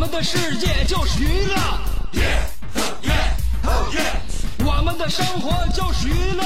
[0.00, 1.54] 们的世界就是娱乐。
[4.64, 6.42] 我们的生活就是娱乐，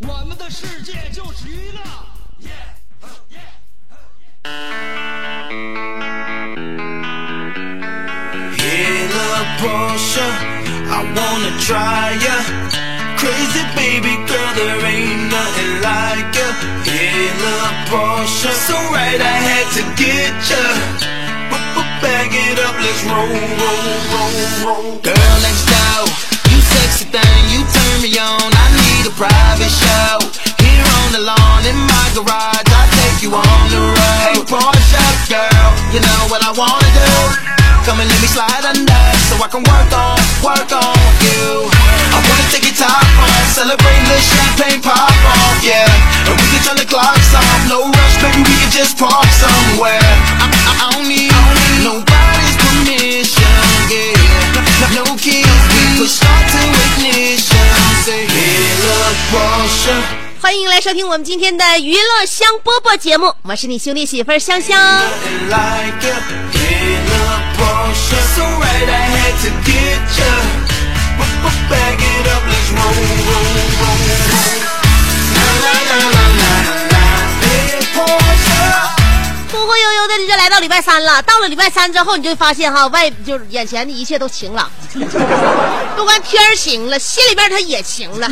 [0.00, 1.80] 我们的世界就是娱乐。
[8.56, 10.28] Hey, little Portia,
[10.90, 12.67] I wanna try ya.
[13.18, 16.48] Crazy baby girl, there ain't nothing like ya.
[16.86, 20.62] Hey, little Portia, so right I had to get ya.
[21.98, 25.02] Bag it up, let's roll, roll, roll, roll.
[25.02, 26.06] Girl next door,
[26.46, 28.38] you sexy thing, you turn me on.
[28.54, 30.22] I need a private show.
[30.62, 34.30] Here on the lawn in my garage, I take you on the road.
[34.30, 37.57] Hey, Portia, girl, you know what I wanna do.
[37.88, 39.00] Come and let me slide under,
[39.32, 40.92] so I can work on, work on
[41.24, 41.72] you.
[42.12, 45.88] I wanna take your top off, celebrate the champagne pop off, yeah.
[46.28, 50.04] And we can turn the clocks off, no rush, baby, we can just park somewhere.
[50.04, 51.32] I, I, I don't need
[51.80, 53.56] nobody's permission,
[53.88, 54.92] yeah.
[54.92, 56.60] No keys, we push start to
[56.92, 57.72] ignition.
[58.04, 60.28] Say, hey, look, Portia.
[60.40, 64.78] 欢迎来收听我们今天的娱乐香饽饽节目，我是你兄弟媳妇儿香香。
[68.38, 70.32] So right, I had to get ya.
[71.68, 73.87] Bag it up, let's roll, roll, roll.
[80.16, 81.20] 的就来到礼拜三了。
[81.22, 84.70] 到了礼拜三之后，你就发现哈，外就是眼前的一切都晴朗，
[85.96, 88.28] 不光天儿晴了，心里边它也晴了。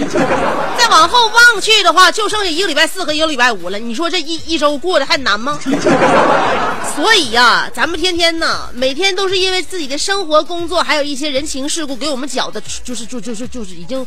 [0.79, 3.79] 再往后望去的话，就剩下一个礼拜四和一个礼拜五了。
[3.79, 5.59] 你说这一一周过得还难吗？
[6.95, 14.07] 所以呀、咱们天天呢，每天都是因为自己的生活、工作，还有一些人情世故，给我们搅的，就是就就是就是已经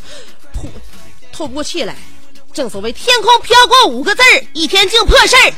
[0.52, 0.64] 透
[1.32, 1.94] 透不过气来。
[2.52, 5.52] 正所谓天空飘过五个字儿，一天净破事儿。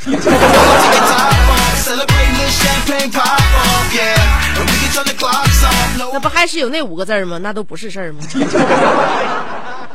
[6.11, 7.37] 那不还是有那五个字儿吗？
[7.39, 8.19] 那都不是事儿吗？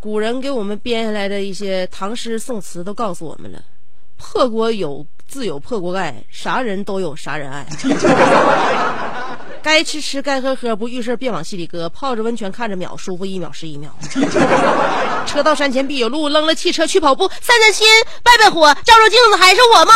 [0.00, 3.58] 古人给我们编下来的一些唐诗宋词都告诉我们了：
[4.18, 7.66] 破国有自有破锅盖，啥人都有啥人爱。
[9.64, 11.88] 该吃吃，该喝喝，不遇事别往心里搁。
[11.88, 13.90] 泡着温泉看着秒，舒服一秒是一秒。
[15.24, 17.86] 车到山前必有路，扔了汽车去跑步，散散心，
[18.22, 19.94] 拜拜火，照照镜子还是我吗？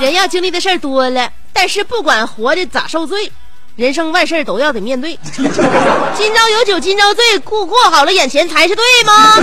[0.00, 3.30] 人要经历的事儿多了，但是不管活的咋受罪，
[3.76, 5.18] 人生万事都要得面对。
[5.34, 9.36] 今朝有酒今朝醉，过过好了眼前才是对吗？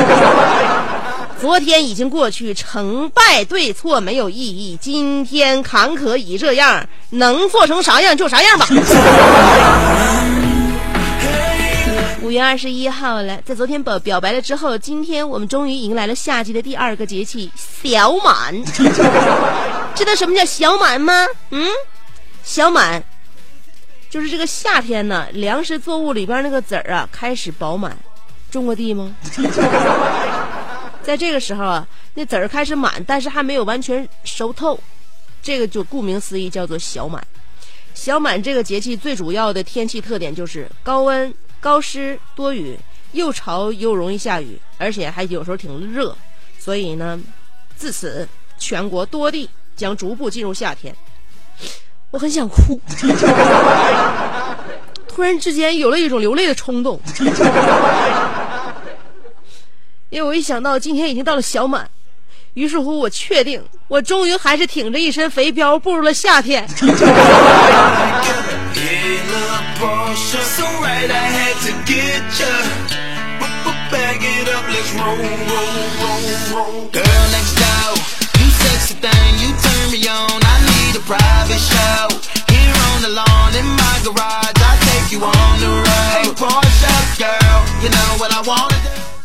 [1.41, 4.77] 昨天已经过去，成败对错没有意义。
[4.79, 8.67] 今天坎坷已这样，能做成啥样就啥样吧。
[12.21, 17.49] 五月二十一号了，在昨天表表白了之后，今天我们终于迎来了夏季的第二个节气
[17.81, 18.53] 小满。
[19.95, 21.25] 知道什么叫小满吗？
[21.49, 21.67] 嗯，
[22.43, 23.03] 小满
[24.09, 27.95] 就是这个夏天呢，粮食作物里边那个籽儿啊开始饱满。
[28.49, 29.15] 种过地吗？
[31.03, 34.79] 在这个时候啊，那籽儿开始满，但是还没有完全熟透，
[35.43, 37.23] 这个就顾名思义叫做小满。
[37.93, 42.75] 小满这个节气最主要的天气特点就是高温、高湿、多雨，
[43.11, 46.15] 又潮又容易下雨，而且还有时候挺热。
[46.57, 47.21] 所以呢，
[47.75, 48.27] 自此
[48.57, 50.95] 全国多地将逐步进入夏天。
[52.11, 52.81] 我很想哭，
[55.07, 56.99] 突然之间有了一种流泪的冲动，
[60.09, 61.87] 因为我一想到今天已经到了小满，
[62.55, 66.67] 于是乎我确定，我终于还是挺着一身肥膘步入了夏天。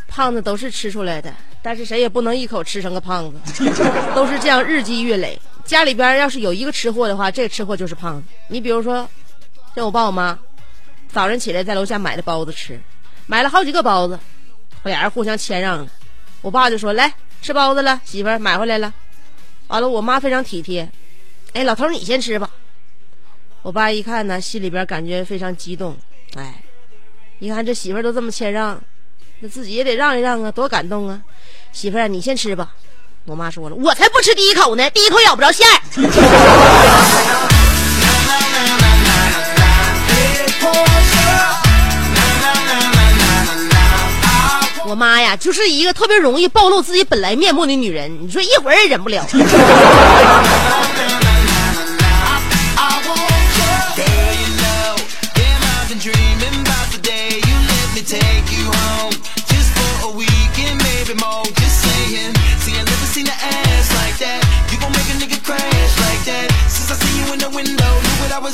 [0.08, 3.64] 胖子都是吃出来的，但是谁也不能一口吃成个胖子，
[4.14, 5.38] 都是这样日积月累。
[5.64, 8.22] 家里边要是有一个吃货的话，这个吃货就是胖子。
[8.48, 9.08] 你比如说，
[9.74, 10.38] 像我爸我妈，
[11.12, 12.80] 早上起来在楼下买的包子吃，
[13.26, 14.18] 买了好几个包子，
[14.84, 15.86] 俩人互相谦让了。
[16.42, 17.12] 我爸就说：“来
[17.42, 18.94] 吃包子了，媳妇儿买回来了。”
[19.66, 20.88] 完了，我妈非常体贴，
[21.54, 22.50] 哎，老头你先吃吧。
[23.62, 25.96] 我爸一看呢，心里边感觉非常激动，
[26.34, 26.62] 哎，
[27.38, 28.78] 一看这媳妇儿都这么谦让，
[29.38, 31.20] 那自己也得让一让啊，多感动啊！
[31.72, 32.74] 媳妇儿，你先吃吧。
[33.24, 35.80] 我妈说了，我才不吃第一口呢，第一口咬不着馅儿。
[44.86, 49.24] 我妈呀，就是一个特别容易暴露自己本来面目的女人，你说一会儿也忍不了。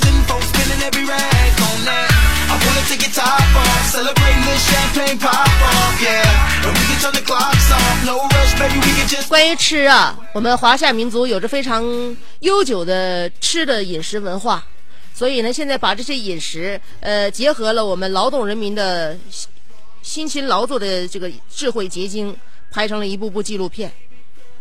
[0.01, 0.41] Knew what I was in for.
[0.43, 2.09] Spinning every rag on that.
[2.51, 6.67] I wanna take your top off, celebrate the champagne pop off, yeah.
[6.67, 9.29] And we can turn the clocks off, no rush, baby, we can just.
[9.29, 11.85] 关于吃啊，我们华夏民族有着非常
[12.41, 14.63] 悠久的吃的饮食文化，
[15.15, 19.49] 所以呢，现在把这些饮食呃结合了我们劳动人民的辛
[20.03, 22.37] 辛勤劳作的这个智慧结晶，
[22.73, 23.93] 拍成了一部部纪录片，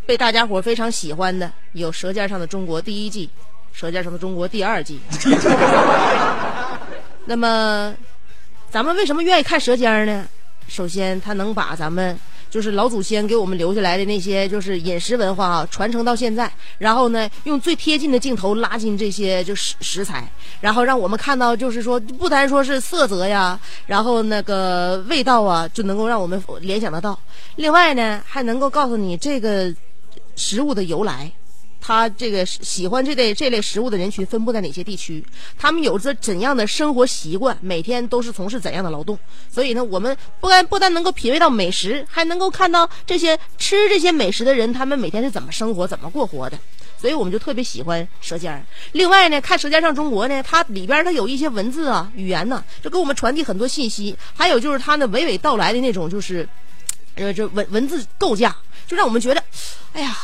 [0.05, 3.27] 被大家伙非常喜欢的有《舌尖上的中国》第一季，
[3.71, 4.99] 《舌尖上的中国》第二季。
[7.25, 7.93] 那么，
[8.71, 10.27] 咱们为什么愿意看《舌尖》呢？
[10.67, 12.17] 首先，它能把咱们
[12.49, 20.29] 就是老祖先给我们留下来的那些就是饮食文化啊传承到现在，然后呢，用最贴近的镜头拉近这些就食食材，
[20.61, 27.19] 然后让我们看到就是说不单说是色泽呀，然后那个味道啊，就能够让我们联想得到。
[27.55, 29.73] 另外呢，还能够告诉你这个
[30.35, 31.31] 食物的由来。
[31.81, 35.23] 他这个喜欢这类这类食物的人群分布在哪些地区？
[35.57, 37.57] 他们有着怎样的生活习惯？
[37.61, 39.17] 每天都是从事怎样的劳动？
[39.49, 46.57] 所以呢，我们不但不但能够品味到美食，还能够看到这些吃这些美食的人，他们每天是怎么生活、怎么过活的。
[46.99, 48.57] 所以我们就特别喜欢《舌尖儿》。
[48.91, 54.15] 另外呢，看《舌尖上中国》呢，它里边它有一些文字啊、语言呢，就给我们传递很多信息。
[54.35, 56.47] 还有就是它那娓娓道来的那种，就是
[57.15, 58.53] 呃，这文文字构架，
[58.85, 59.41] 就让我们觉得，
[59.93, 60.17] 哎呀。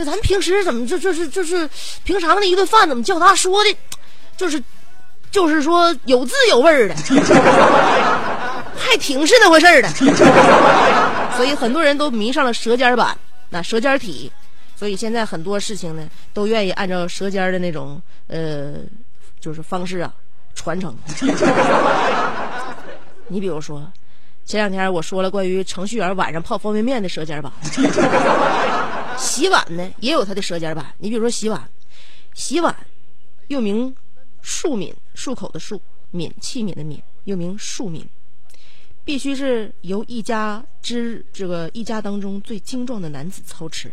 [0.00, 1.68] 那咱平时怎么就就是就是
[2.04, 3.76] 平常的一顿饭怎么叫他说的，
[4.34, 4.62] 就是
[5.30, 6.94] 就是说有滋有味儿的，
[8.78, 9.88] 还挺是那回事儿的。
[11.36, 13.14] 所以很多人都迷上了舌尖版，
[13.50, 14.32] 那舌尖体，
[14.74, 18.76] 所以现在很多事情呢都愿意按照舌尖的那种呃
[19.38, 20.10] 就是方式啊
[20.54, 20.96] 传承。
[23.28, 23.86] 你比如说，
[24.46, 27.52] 前两天我说了关于程序员晚上泡方便面的舌尖版。
[29.20, 31.68] 洗碗呢也有它的舌尖版，你比如说洗碗，
[32.34, 32.74] 洗碗
[33.48, 33.94] 又名
[34.42, 35.78] 漱抿，漱口的漱，
[36.10, 38.04] 抿器皿的皿，又名漱抿，
[39.04, 43.92] 必须是由一家之这个一家当中最精壮的男子操持。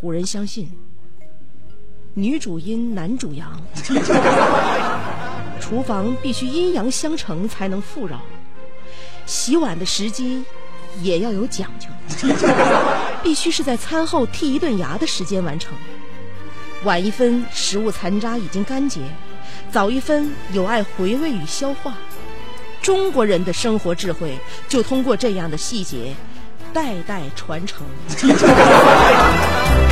[0.00, 0.70] 古人相信，
[2.14, 3.60] 女主阴，男主阳，
[5.60, 8.20] 厨房必须阴阳相成才能富饶，
[9.24, 10.44] 洗碗的时机。
[11.02, 11.88] 也要有讲究，
[13.22, 15.72] 必须是在餐后剔一顿牙的时间完成。
[16.84, 19.00] 晚一分，食物残渣已经干结；
[19.70, 21.94] 早一分，有碍回味与消化。
[22.82, 26.14] 中国人的生活智慧，就通过这样的细节，
[26.72, 27.84] 代代传承。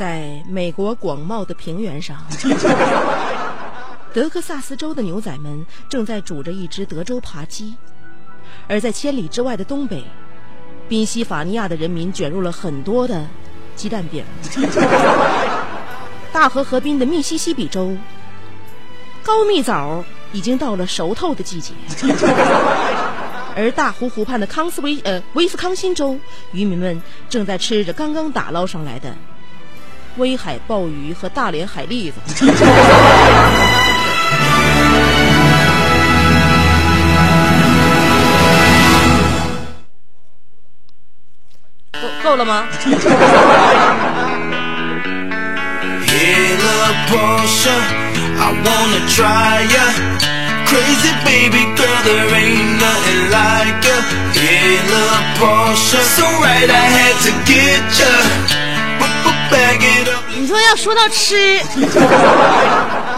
[0.00, 2.16] 在美国广袤的平原上，
[4.14, 7.74] 德克萨斯州的牛仔们正在煮着一只德州扒鸡；
[8.66, 10.02] 而在千里之外的东北，
[10.88, 13.26] 宾夕法尼亚的人民卷入了很多的
[13.76, 14.24] 鸡蛋饼。
[16.32, 17.94] 大河河滨的密西西比州，
[19.22, 20.02] 高蜜枣
[20.32, 21.74] 已经到了熟透的季节；
[23.54, 26.18] 而大湖湖畔的康斯威呃威斯康辛州，
[26.52, 29.14] 渔民们正在吃着刚刚打捞上来的。
[30.16, 32.20] 威海鲍鱼和大连海蛎子。
[41.92, 42.64] 够够了吗
[46.06, 47.76] ？Hey, little Portia,
[48.38, 49.84] I wanna try ya.
[50.66, 53.96] Crazy baby girl, there ain't nothing like ya.
[54.32, 58.69] Hey, little Portia, so right I had to get ya.
[60.36, 61.60] 你说要说到吃，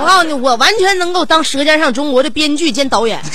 [0.00, 3.20] 我告诉你，我完全能够当《舌尖上中国》的编剧兼导演。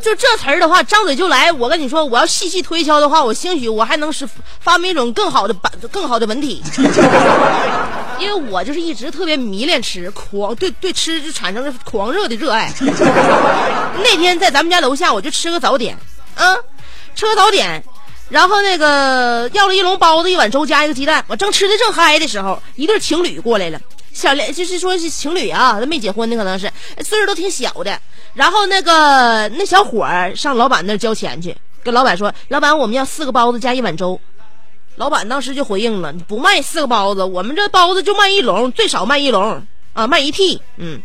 [0.00, 1.50] 就这词儿的话，张嘴就来。
[1.50, 4.28] 我跟你说，我要细细推敲的话，我兴许我还能是
[4.60, 6.62] 发明一种更好的版、更好的文体。
[8.20, 12.72] 因为我就是一直特别迷恋吃，狂对对吃就产生了狂热的热爱。
[12.80, 15.98] 那天在咱们家楼下，我就吃个早点，
[16.36, 16.54] 啊，
[17.16, 17.82] 吃个早点，
[18.28, 21.24] 然后那个要了一笼包子、一碗粥加一个鸡蛋。
[21.28, 23.80] 我正吃的正嗨的时候，一对情侣过来了，
[24.12, 26.70] 小两就是说是情侣啊，他没结婚的可能是
[27.04, 28.00] 岁数都挺小的。
[28.34, 34.20] 然后那个那小伙儿上老板那儿交钱去，跟老板说：“老板，我们要四个包子加一碗粥。”
[34.96, 41.00] 老板当时就回应了：“不卖四个包子，我们这包子就卖一笼，最少卖一笼啊，卖一屉，嗯，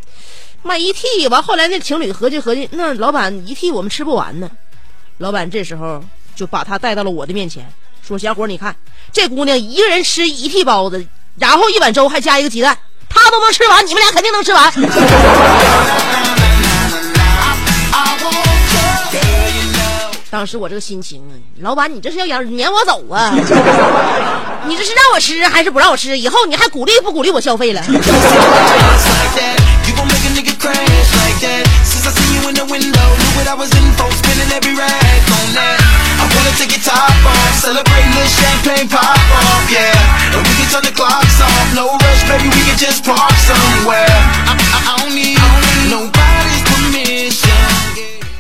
[0.64, 4.50] 卖一屉。”完后来那情侣合计合计，那老板一屉我们吃不完呢。
[5.18, 6.04] 老板这时候
[6.42, 7.64] 就把他带到了我的面前，
[8.02, 8.76] 说：“小伙，你看
[9.14, 11.06] 这姑娘一个人吃一屉包子，
[11.38, 12.76] 然后一碗粥还加一个鸡蛋，
[13.08, 14.74] 她都能吃完， 你们俩肯定能吃完。”
[20.32, 23.32] 当时我这个心情啊，老板，你这是要撵撵我走啊？
[24.66, 26.18] 你这是让我吃还是不让我吃？
[26.18, 27.84] 以后你还鼓励不鼓励我消费了？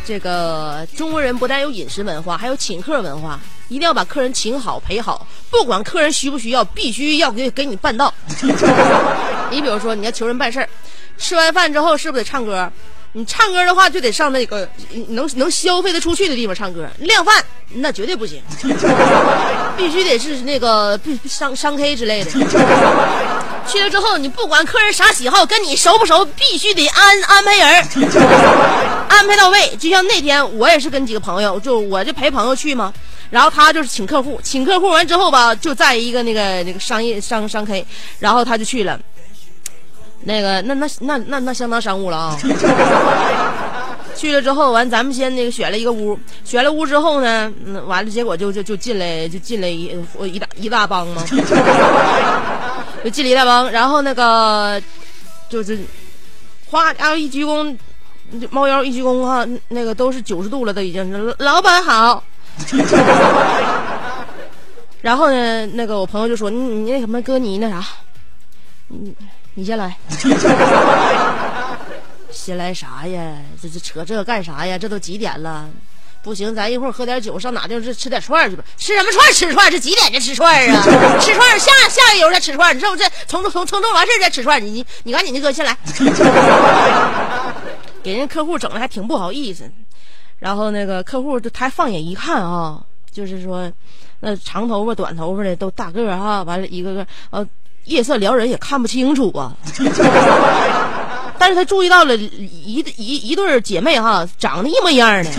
[0.03, 3.39] 这个中国人不但有饮食文化，还有请客文化，
[3.69, 8.13] 一定要把客人请好陪好，不管客人需不需要，必须要给给你办到。
[9.49, 10.67] 你比如说，你要求人办事儿，
[11.17, 12.69] 吃完饭之后是不是得唱歌？
[13.13, 14.67] 你唱歌的话，就得上那个
[15.09, 16.87] 能能消费得出去的地方唱歌。
[16.99, 17.43] 量贩
[17.75, 18.41] 那绝对不行，
[19.77, 22.31] 必须得是那个必商商 K 之类的。
[23.67, 27.87] 去了之后，你不管客人啥喜好，跟你熟不熟，必须得安安排人，
[29.07, 29.75] 安排到位。
[29.77, 32.93] 就像那天我也是跟几个朋友，就我就陪朋友去嘛，
[33.29, 37.85] 然后他就是请客户，请客户完之后吧，就在一个那个那个商业商商 K，
[38.19, 38.99] 然后他就去了。
[40.23, 42.37] 那个，那那那那那相当商务了啊！
[44.15, 51.23] 去了之后，完咱们先那个选了一个屋，选了屋之后呢，嗯，完了结果就就就进来就进来一一大一大帮嘛，
[53.03, 54.79] 就进了一大帮，然后那个
[55.49, 55.79] 就是
[56.69, 57.75] 哗，然后一鞠躬，
[58.51, 62.23] 猫腰一鞠躬哈，那个都是九十度了，都已经老板好。
[65.01, 67.83] 然后呢，那个我朋友就说：“你你那什么哥，你那啥，
[68.87, 69.11] 你
[69.53, 69.98] 你先来。”
[72.31, 73.36] 先来啥呀？
[73.62, 74.77] 这这扯这干啥呀？
[74.77, 75.70] 这都几点了？
[76.24, 78.63] 不行，咱一会儿喝点酒，上哪地方吃吃点串儿去吧？
[78.77, 79.34] 吃什么串儿？
[79.34, 79.70] 吃串儿？
[79.70, 80.81] 这几点就吃串儿啊？
[81.20, 82.98] 吃串儿下下一油再吃串儿，你知道不？
[82.98, 85.77] 这从从从做完事儿再吃串儿，你你你赶紧的哥先来，
[88.01, 89.70] 给人客户整的还挺不好意思。
[90.39, 92.81] 然后那个客户就他放眼一看啊，
[93.12, 93.72] 就是说
[94.22, 97.46] 那长头发、短头发的都大个儿哈，完了一个个呃
[97.85, 99.53] 夜色撩人也看不清楚啊。
[101.38, 105.31] 但是他注意到了一一一对姐妹哈，长得一模一样的，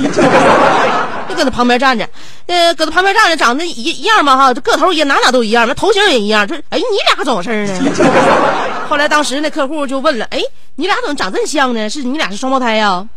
[1.28, 2.04] 就搁他旁边站着，
[2.46, 6.44] 呃，搁他旁边站着，长得一一样嘛哈，这个头也哪哪都一样，那头型也一样。
[6.44, 6.82] 这哎，你
[7.14, 7.94] 俩怎么回事呢？
[8.90, 10.40] 后来当时那客户就问了，哎，
[10.74, 11.88] 你俩怎么长这么像呢？
[11.88, 13.08] 是你俩是双胞胎呀？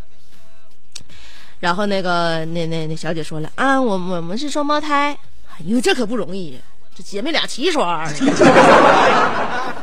[1.60, 5.18] 然后那个那那那小姐说了啊，我我们是双胞胎。
[5.58, 6.56] 哎呦，这可不容易，
[6.96, 8.14] 这姐妹俩齐刷的。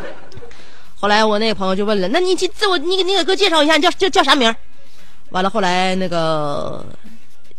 [0.99, 4.55] 后来我那个朋友就问了，那你自我你给你给哥介绍一下，你叫叫叫啥名？
[5.31, 6.85] 完了后来那个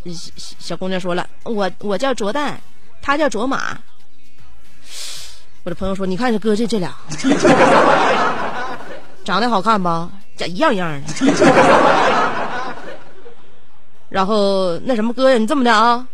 [0.06, 2.60] 小小姑娘说了，我我叫卓蛋，
[3.02, 3.78] 他叫卓玛。
[5.64, 6.94] 我的朋友说，你看这哥这这俩
[9.24, 10.10] 长得好看吧？
[10.36, 11.08] 咋一样一样的。
[14.10, 16.08] 然后那什么哥呀，你这么的啊？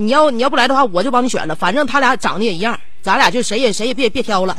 [0.00, 4.56] 你要你要不来的话，我就帮你选了，反正他俩长得也一样，咱俩就谁也谁也别别挑了。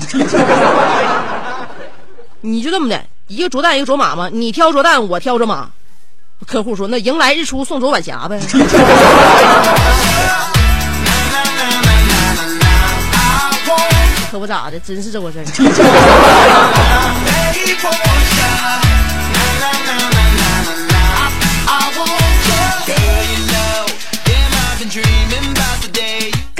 [2.41, 4.29] 你就这么的，一个卓蛋，一个卓玛嘛。
[4.29, 5.69] 你挑卓蛋，我挑卓玛。
[6.45, 8.37] 客户说：“那迎来日出，送走晚霞呗。
[14.29, 15.45] ”可不咋的，真是这回事儿。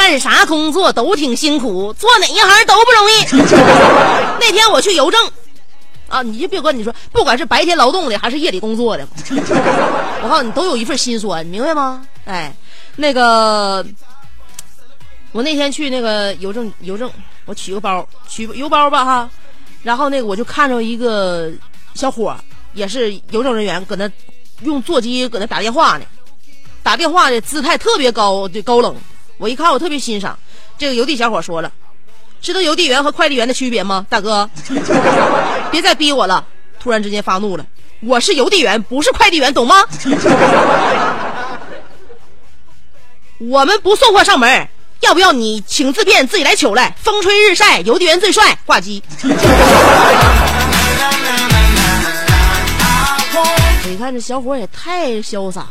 [0.09, 3.45] 干啥工作都挺辛苦，做哪一行都不容易。
[4.41, 5.31] 那天我去邮政。
[6.07, 9.07] 啊，你就别管你说，不管是白天劳动的还是夜里工作的，
[10.23, 12.01] 我告诉你，都有一份心酸，明白吗？
[12.25, 12.51] 哎，
[12.95, 13.85] 那个，
[15.31, 17.07] 我那天去那个邮政，邮政，
[17.45, 19.29] 我取个包，取邮包吧哈，
[19.83, 21.51] 然后那个我就看着一个
[21.93, 22.35] 小伙，
[22.73, 24.09] 也是邮政人员，搁那
[24.63, 26.05] 用座机搁那打电话呢，
[26.81, 28.95] 打电话的姿态特别高，就高冷。
[29.39, 30.37] 我一看，我特别欣赏。
[30.77, 31.71] 这个邮递小伙说了
[32.41, 34.49] ：“知道邮递员和快递员的区别吗，大哥？
[35.71, 36.45] 别再逼我了！”
[36.79, 37.65] 突然之间发怒了
[38.03, 39.75] ：“我是邮递员，不是快递员，懂吗？
[43.39, 44.67] ”我们不送货上门，
[44.99, 46.93] 要不要你请自便自己来取来？
[47.01, 49.01] 风吹日晒，邮递员最帅，挂机。
[53.85, 55.69] 你看这小伙也太潇洒了。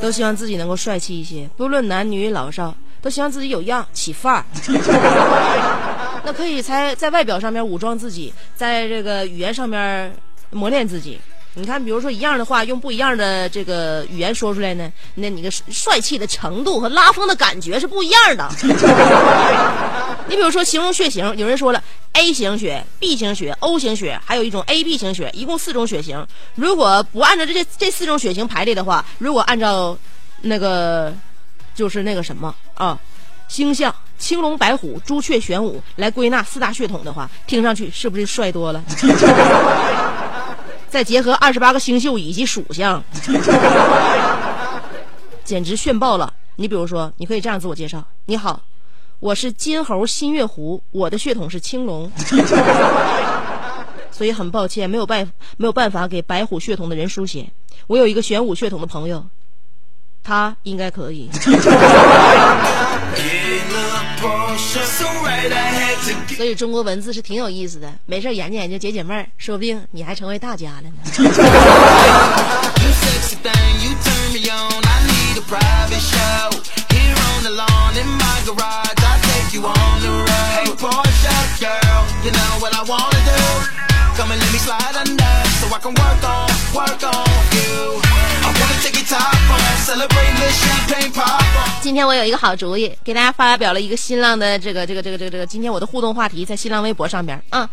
[0.00, 4.44] 都希望自己能够帅气一些，不论男女老少，都希望自己有样起范儿。
[6.24, 10.12] 那可以才在外表上面武装自己，在这个语言上面
[10.50, 11.18] 磨练自己。
[11.54, 18.48] 你看，比如说一样的话，用不一样的这个语言说出来呢，那你个帅气的程度和拉风的感觉是不一样的。
[20.28, 26.24] 你比如说形容血型，有人说了 A 型血、B 型血、O 型血，还有一种 AB 型血，一共四种血型。
[26.54, 29.96] 如果不按照这这四种血型排列的话，如果按照
[30.42, 31.12] 那个
[31.74, 32.96] 就是那个什么啊，
[33.48, 38.84] 星象青龙白虎朱雀玄武来归纳四大血统的话，听上去是不是帅多了？
[40.90, 43.02] 再结合二十八个星宿以及属相，
[45.44, 46.32] 简直炫爆了！
[46.56, 48.62] 你比如说，你可以这样自我介绍：你好，
[49.20, 52.10] 我是金猴新月狐，我的血统是青龙，
[54.10, 57.50] 所以很抱歉，没有办没有办法给白虎血统的人书写。
[57.86, 59.24] 我有一个玄武血统的朋友，
[60.22, 61.28] 他应该可以。
[66.36, 70.90] 所以中国文字是挺有意思的，没事研究研究解解闷儿，说不定你还成为大家了呢。
[91.80, 97.68] 今天我有一个好主意，给大家发表了一个新浪的这个这个这个这个这个，今天我的互动话题在新浪微博上边啊，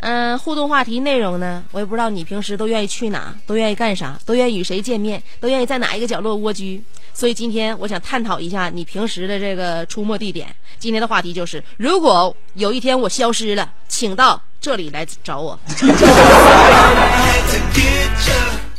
[0.00, 6.82] 嗯，互动话题内容呢，我也不知道你平时都愿意去哪，都愿意干啥，都愿意与谁见面，都愿意在哪一个角落蜗居，
[7.14, 10.54] 所以今天我想探讨一下你平时的这个出没地点。
[10.78, 15.58] 今天的话题就是，如果有一天我消失了，请到这里来找我。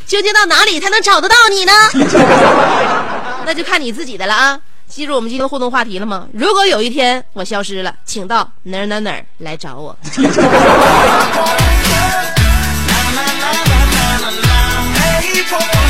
[0.06, 1.72] 究竟到哪里才能找得到你呢？
[3.44, 4.58] 那就看你自己的了啊！
[4.88, 6.26] 记住我们今天互动话题了吗？
[6.32, 9.96] 如果有一天我消失了，请到哪儿哪儿哪儿来找我。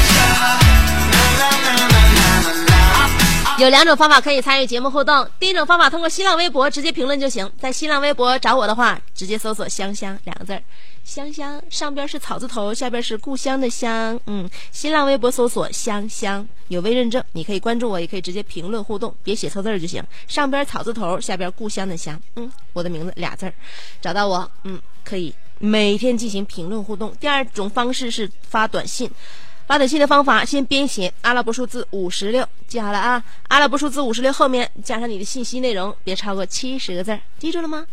[3.58, 5.26] 有两种方法可以参与节目互动。
[5.38, 7.50] 第一种方法，通过新浪微博直接评论就行。
[7.58, 10.62] 在新浪微博找我的话，直接搜索“香香”两个字儿
[11.04, 14.20] ，“香香”上边是草字头，下边是故乡的乡。
[14.26, 20.04] 嗯，新浪微博搜索“香香”，有微认证，你可以关注我，也可以直接评论互动，别写错字儿就行。
[20.28, 22.20] 上边草字头，下边故乡的乡。
[22.34, 23.54] 嗯，我的名字俩字儿，
[24.02, 27.10] 找到我，嗯，可以每天进行评论互动。
[27.18, 29.10] 第二种方式是发短信。
[29.66, 33.22] 发短信的方法，先编写阿拉伯数字五十六，记好了啊！
[33.48, 37.84] 阿拉伯数字五十六后面加上你的信息内容，别超过七十个字，记住了吗？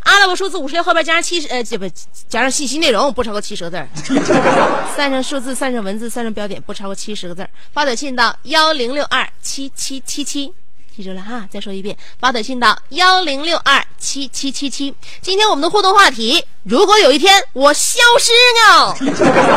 [0.00, 1.88] 阿拉伯数字五十六后边加上七十，呃，这不
[2.28, 4.14] 加上信息内容，不超过七十个字。
[4.94, 7.48] 算上数字，算上文字，算上标点，不超过七十个字。
[7.72, 10.52] 发短信到幺零六二七七七七。
[10.96, 14.94] 记住了哈，再说一遍，发短信到幺零六二七七七七。
[15.20, 18.96] 今天我们的互动话题，如果有一天我消失了，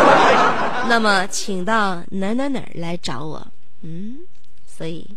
[0.90, 3.48] 那么请到哪哪哪来找我。
[3.84, 4.18] 嗯，
[4.68, 5.08] 所以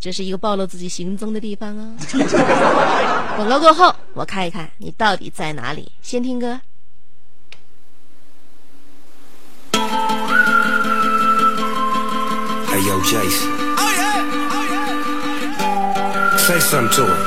[0.00, 1.94] 这是一个暴露自己行踪的地方啊。
[3.36, 5.92] 广告过后，我看一看你到底在哪里。
[6.00, 6.58] 先听歌。
[12.70, 13.67] Hey yo, Jason.
[16.48, 17.20] Say something to her.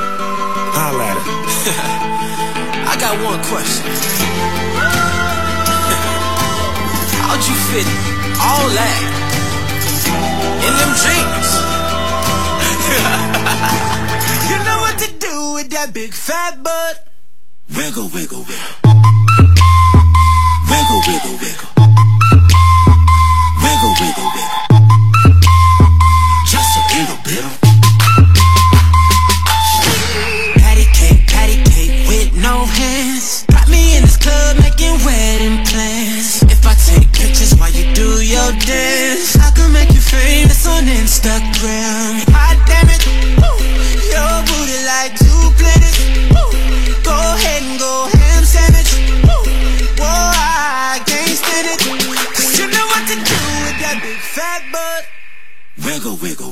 [0.74, 1.22] Holla at her.
[2.90, 3.86] I got one question.
[7.22, 7.86] How'd you fit
[8.42, 8.98] all that
[10.66, 11.54] in them jeans?
[14.50, 17.06] you know what to do with that big fat butt.
[17.76, 18.74] Wiggle, wiggle, wiggle.
[20.66, 21.38] Wiggle, wiggle, wiggle.
[21.38, 21.71] Wiggle,
[41.22, 42.18] Instagram.
[42.34, 43.06] I damn it,
[43.38, 43.54] Woo.
[44.10, 46.02] your booty like two planets.
[46.34, 46.50] Woo.
[47.06, 48.90] Go ahead and go ham sandwich.
[49.22, 49.46] Woo.
[50.02, 51.78] Whoa, I can't stand it.
[52.34, 55.06] Cause you know what to do with that big fat butt.
[55.86, 56.51] Wiggle, wiggle.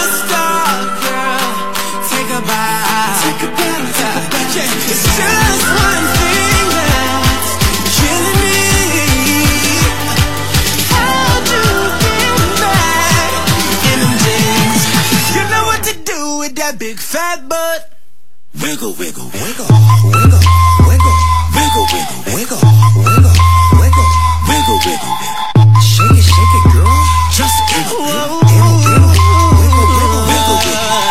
[18.60, 19.68] Wiggle, wiggle, wiggle, Wiggle,
[20.12, 20.42] wiggle,
[20.88, 21.16] wiggle,
[21.56, 22.60] wiggle, wiggle, wiggle,
[22.96, 23.36] wiggle,
[23.76, 24.08] wiggle.
[24.48, 25.80] wiggle, wiggle, wiggle.
[25.80, 26.96] Shake it, shake it, girl.
[27.32, 28.16] Just a little bit.
[28.46, 30.22] Wiggle, wiggle, wiggle, wiggle.
[30.26, 31.04] Wiggle, wiggle,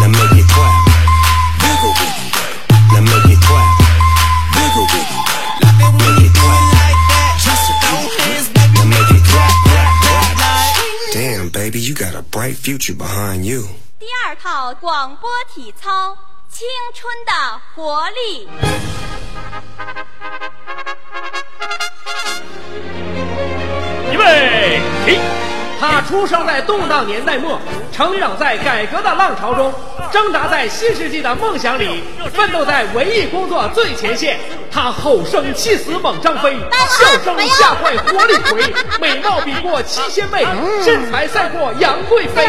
[0.00, 0.78] Now make it clap.
[1.62, 2.26] wiggle, wiggle,
[2.92, 3.70] Now make it clap.
[4.58, 5.22] wiggle, wiggle.
[5.98, 6.62] Make it clap.
[7.38, 8.74] Just a throw hands, baby.
[8.78, 11.12] Now make it clap, clap, clap.
[11.12, 13.68] Damn, baby, you got a bright future behind you.
[13.98, 16.10] 第二套广播体操《
[16.53, 17.31] 青春的
[17.73, 18.47] 活力》。
[24.13, 25.19] 预备起！
[25.79, 27.59] 他出生在动荡年代末，
[27.93, 29.71] 成长在改革的浪潮中，
[30.11, 32.03] 挣扎在新世纪的梦想里，
[32.33, 34.39] 奋斗在文艺工作最前线。
[34.71, 36.57] 他吼声气死猛张飞，
[36.89, 40.43] 笑声吓坏活李逵，美貌比过七仙妹，
[40.83, 42.43] 身材赛过杨贵妃。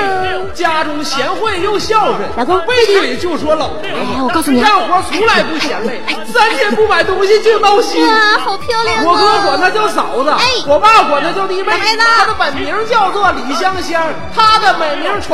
[0.54, 3.82] 家中贤惠又孝顺，老公背地里就说老婆。
[3.82, 6.00] 哎我告诉你啊干活从来不嫌累，
[6.32, 8.02] 三天不买东西就闹心。
[8.06, 9.02] 哇，好漂亮啊！
[9.04, 11.74] 我哥管她叫嫂子，哎我爸管她叫弟妹。
[11.98, 14.02] 她的本名叫做李香香，
[14.34, 15.33] 她的美名传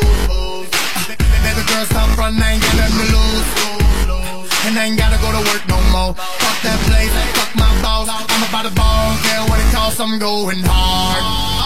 [2.21, 3.49] Front, I ain't got nothing to lose.
[4.65, 6.13] And I ain't gotta go to work no more.
[6.13, 8.07] Fuck that place, fuck my boss.
[8.09, 11.60] I'm about to ball, care what it costs, I'm going hard.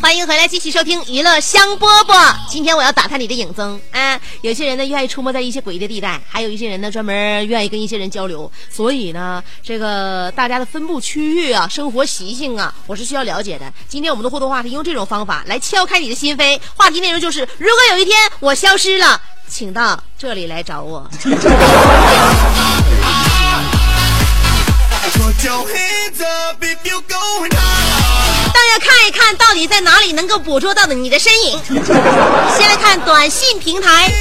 [0.00, 2.34] 欢迎回来，继续收听娱乐香饽饽。
[2.48, 4.18] 今天我要打探你的影踪啊！
[4.40, 8.50] 有些人呢愿意出没在一些诡异的地带，还有一些人呢专门愿意跟一些人交流。
[8.70, 13.72] 所以呢，这个大家的分布区域啊、生活习性啊，我是需要了解的。
[13.88, 16.58] 今天我们的互动话题用这种方法来敲开你的心扉。
[16.74, 21.08] 话题内容就是：如果有一天我消失了，请到这里来找我。
[28.52, 31.60] 大家看一看到底在哪里能够捕捉到的你的身影。
[32.56, 34.12] 先来看短信平台。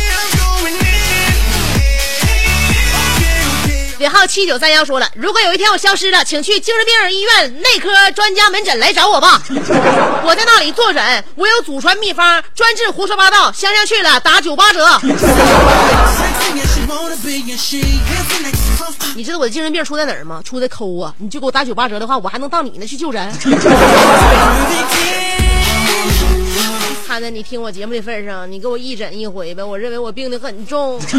[4.00, 9.42] 尾号七九三幺说了，如果有一天我消失了，请去精神病医院内科专家门诊来找我吧。
[10.24, 13.52] 我在那里坐诊，我有祖传秘方，专治胡说八道。
[13.52, 14.88] 香香去了，打九八折。
[19.16, 20.42] 你知道我的精神病出在哪儿吗？
[20.46, 21.14] 出在抠啊！
[21.18, 23.30] 你就给我打九八折的话，我还能到你那去就诊。
[27.06, 29.62] 看在你听我节目的份上，你给我义诊一回呗。
[29.62, 30.98] 我认为我病得很重。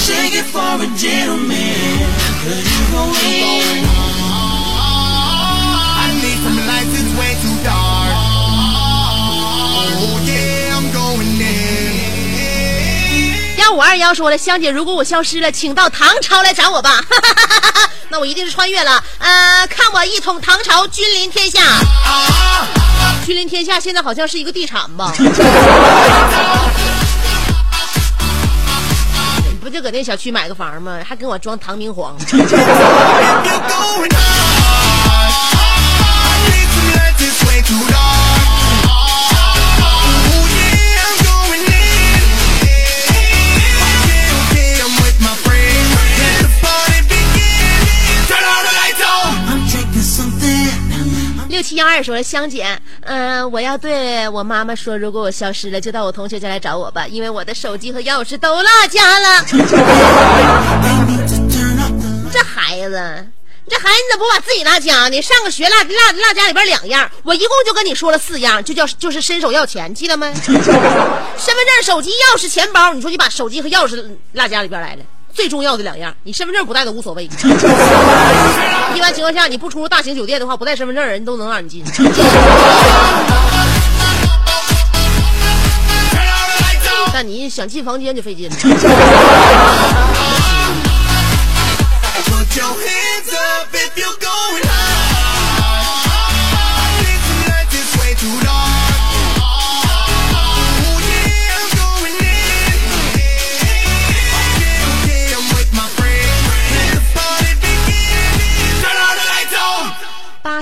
[0.00, 2.08] Shake it for a gentleman.
[2.42, 3.84] Cause you gon' win.
[6.02, 8.14] I need some lights, it's way too dark.
[10.00, 11.98] Oh yeah, I'm going in.
[13.58, 17.04] 幺五二幺说了，香姐，如果我消失了，请到唐朝来找我吧。
[18.08, 19.04] 那我一定是穿越了。
[19.18, 21.60] 呃，看我一统唐朝，君临天下。
[23.26, 25.12] 君临天下现在好像是一个地产吧？
[29.70, 31.00] 不就搁那小区买个房吗？
[31.06, 32.16] 还跟我装唐明皇？
[51.90, 59.44] 二说香姐，嗯、我要对我妈妈说，如果我消失了，就到我同学家来找我吧，因为我的手机和钥匙都落家了。
[62.32, 63.26] 这孩子，
[63.68, 65.20] 这孩子你怎么不把自己落家呢？
[65.20, 70.32] 上个学落落落家里边两样，我一共就跟你说了四样，就叫就是伸手要钱，记得没？
[70.32, 75.02] 身份证、手机、钥匙、钱包，你说你把手机和钥匙落家里边来了。
[75.32, 77.24] 最重要的两样，你身份证不带都无所谓。
[78.94, 81.84] 一般情况下，你不出入大型酒店的话，不带身份证人都能让你进。
[87.12, 88.48] 但你想进房间就费劲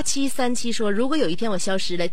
[0.09, 2.03] 七三七说，如果有一天我消失了，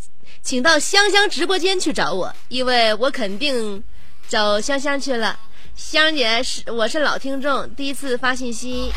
[0.42, 3.82] 请到香香直播间去找我，因为我肯定
[4.28, 5.34] 找香香去了。
[5.74, 8.92] 香姐是我是老听众，第一次发信息。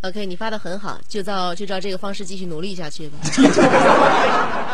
[0.00, 3.18] OK，你发的很好，就照就照这个方式继续努力下去吧。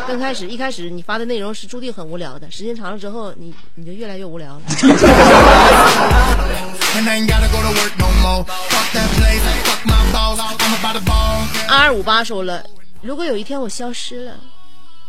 [0.09, 4.61] 刚开始一开始你发的内容是注定很无聊的，时间长了之后，你你就越来越无聊了。
[11.69, 12.65] 二二五八说了，
[13.03, 14.39] 如果有一天我消失了，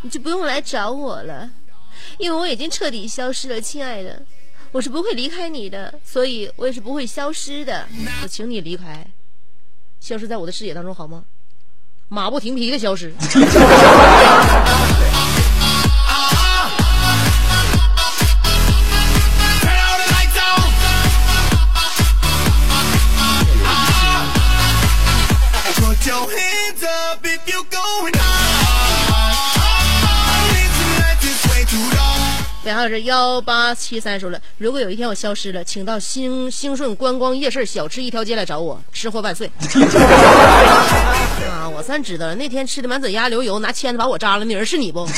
[0.03, 1.49] 你就不用来找我了，
[2.19, 4.21] 因为我已经彻底消失了，亲爱的，
[4.71, 7.89] 我是不会离开你的，所以我也是不会消失的。
[8.23, 9.07] 我请你离开，
[9.99, 11.25] 消失在我的视野当中好吗？
[12.13, 13.15] 马不停蹄的消失。
[32.71, 39.51] 然后是幺八七三说了，如果有一天我消失了，请到兴兴顺观光夜市小吃一条街来找我，吃货万岁！
[41.51, 45.05] 啊，我算知道了，那天吃的满嘴鸭流油，拿签子把我扎了，那人是你不？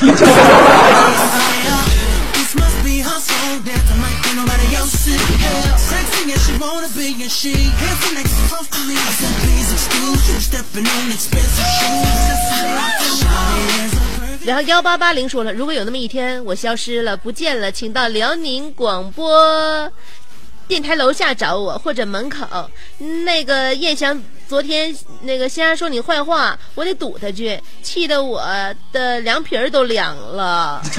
[14.44, 19.88] 然后幺八八零说了，如果有那么一天我消失了，不见了，请到辽宁广播
[20.66, 22.44] 电台楼下找我，或者门口。
[23.24, 28.42] 那个燕翔昨天那个先说你坏话，我得堵他去，气得我
[28.90, 30.82] 的凉皮儿都凉了。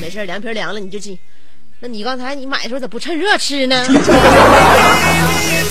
[0.00, 1.18] 没事，凉皮凉了你就进。
[1.82, 3.86] 那你刚才你买的时候咋不趁热吃呢？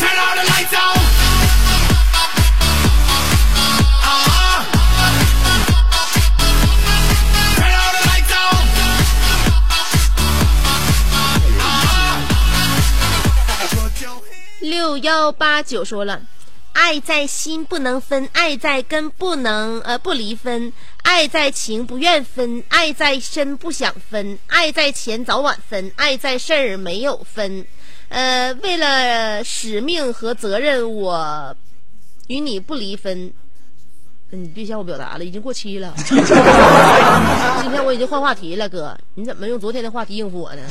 [15.01, 16.21] 幺八九说了，
[16.73, 20.71] 爱在心不能分，爱在根不能呃不离分，
[21.03, 27.65] 爱在情不愿分，爱在身不想分，爱在钱早晚分，爱在事儿没有分。
[28.09, 31.55] 呃，为了使命和责任，我
[32.27, 33.31] 与你不离分。
[34.31, 35.91] 你别向我表达了，已经过期了。
[36.07, 40.61] 今天我已经换话题了，哥，你怎么用昨天的话题应付我呢？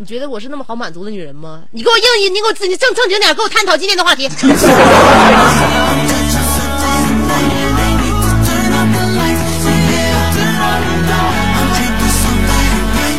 [0.00, 1.62] 你觉得我是那么好满足的女人吗？
[1.72, 4.30] 你给我硬一，你给我正正经点，跟我探讨今天的话题。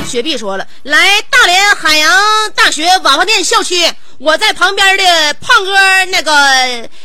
[0.08, 2.18] 雪碧说了，来大连海洋
[2.56, 3.86] 大学瓦房店校区，
[4.18, 5.04] 我在旁边的
[5.42, 6.32] 胖哥那个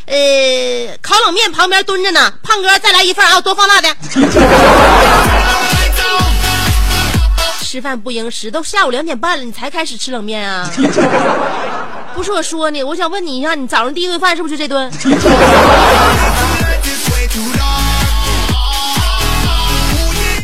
[0.06, 2.32] 呃烤冷面旁边蹲着呢。
[2.44, 3.88] 胖哥再来一份啊，多放辣的。
[7.74, 10.70] 吃饭不应时，都下午两点半了，你才开始吃冷面啊？
[12.14, 14.88] 不是我说呢，我想问你一下，你早上第一顿饭是不是就这顿.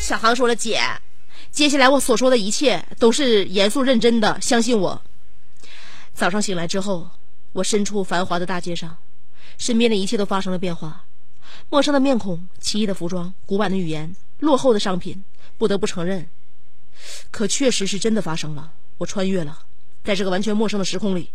[0.00, 0.82] 小航说了，姐，
[1.52, 5.00] 接下来我所说的一切都是严肃认真的，相信我。
[6.12, 7.08] 早上醒来之后，
[7.52, 8.96] 我身处繁华的大街上，
[9.56, 11.04] 身边的一切都发生了变化，
[11.68, 15.22] 陌生的面孔、奇异的服装、古板的语言、落后的商品，
[15.56, 16.28] 不得不承认，
[17.30, 18.70] 可确实是真的发生了。
[18.98, 19.58] 我穿越了，
[20.04, 21.30] 在这个完全陌生的时空里，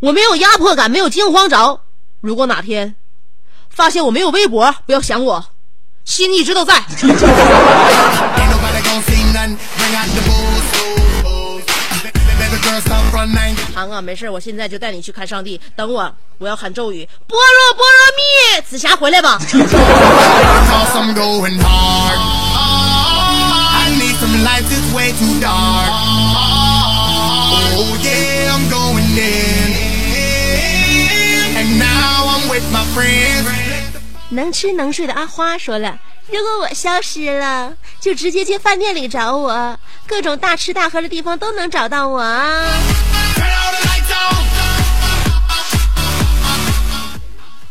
[0.00, 1.80] 我没有压迫感，没有惊慌着。
[2.20, 2.96] 如果哪天
[3.68, 5.50] 发现我没有微博，不要想我，
[6.04, 6.82] 心一直都在。
[13.74, 15.60] 航啊，没事，我现在就带你去看上帝。
[15.76, 19.38] 等我，我要喊咒语：般若波罗蜜，紫霞回来吧。
[24.46, 25.90] life is way too dark.
[27.74, 29.70] Oh yeah, I'm going in.
[31.58, 33.44] And now I'm with my friend
[34.28, 35.98] 能吃能睡的阿花说了
[36.30, 42.20] ：“如果我消失了，就直接去饭店里找我，各种大吃大喝的地方都能找到我。”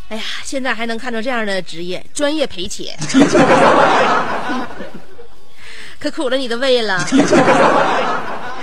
[0.09, 2.97] 哎呀，现在还能看到这样的职业，专业赔钱。
[6.11, 6.99] 可苦了你的胃了。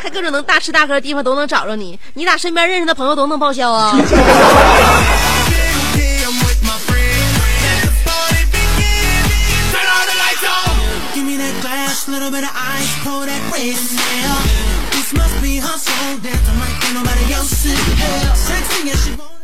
[0.01, 3.97] 还各种能大吃大喝的地方都能找着你，你俩身边认识的朋友都能报销啊.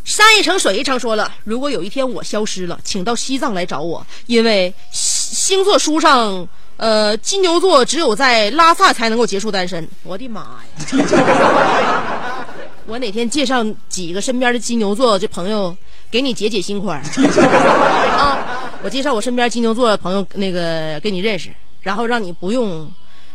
[0.04, 9.86] 山一程水一程说了，如果有一天我消失了，请到西藏来找我，因为星星座书上，呃，金牛座只有在拉萨才能够结束单身。
[10.04, 10.46] 我的妈呀！
[12.86, 15.76] 我哪天介绍几个身边的金牛座这朋友
[16.10, 17.02] 给你解解心宽
[18.16, 18.38] 啊！
[18.82, 21.50] 我介绍我身边金牛座的朋友那个跟你认识，
[21.82, 22.88] 然后让你不用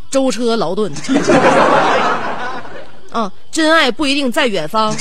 [0.09, 0.91] 舟车劳顿。
[3.11, 4.95] 啊，真爱不一定在远方。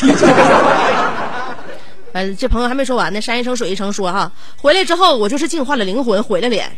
[2.13, 6.71] 呃，这朋友还没说完呢，山一程水一程说哈，回来之后我就是净化了灵魂，毁了脸，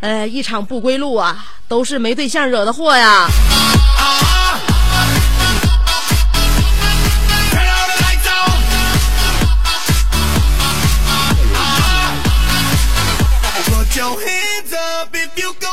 [0.00, 3.26] 呃，一场不归路啊，都是没对象惹的祸呀。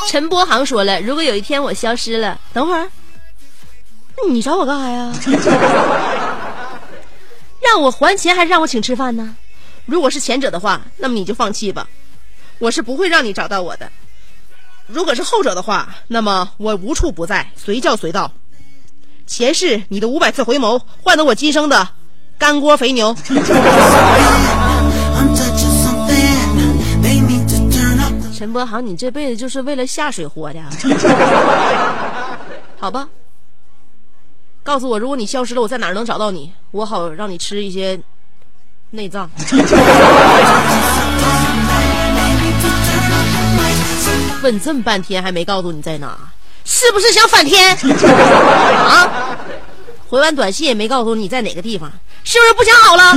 [0.08, 2.88] 陈波航说了，如果有一天我消失了，等会儿，
[4.30, 5.12] 你找我干啥呀？
[7.64, 9.36] 让我还钱还是让我请吃饭呢？
[9.86, 11.86] 如果是前者的话，那么你就放弃吧，
[12.58, 13.90] 我是不会让你找到我的。
[14.86, 18.30] 如果是后者的话，那么我无处不在，随叫随到。
[19.26, 21.88] 前世你的五百次回眸，换得我今生的
[22.38, 23.16] 干锅肥牛。
[28.36, 30.68] 陈波航，你这辈子就是为了下水活的啊，
[32.78, 33.08] 好吧？
[34.64, 36.50] 告诉我，如果你消失了，我在哪儿能找到你？
[36.70, 38.00] 我好让你吃一些
[38.90, 39.30] 内脏。
[44.42, 46.18] 问这么半天还没告诉你在哪，
[46.64, 49.36] 是不是想反天 啊？
[50.08, 51.92] 回完短信也没告诉你在哪个地方，
[52.24, 53.14] 是不是不想好了？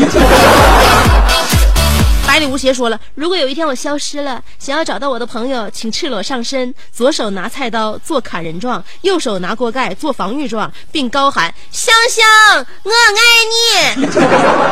[2.37, 14.05] 百里无邪说了，如果有一天我消失了，想要找到我的朋友，请赤裸上身，左手拿菜刀做砍人状，右手拿锅盖做防御状，并高喊“香香，我爱你”。